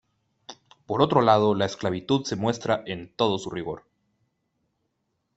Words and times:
Por 0.87 1.03
otro 1.03 1.21
lado, 1.21 1.53
la 1.53 1.65
esclavitud 1.65 2.23
se 2.25 2.35
muestra 2.35 2.81
en 2.87 3.13
todo 3.15 3.37
su 3.37 3.51
rigor. 3.51 3.85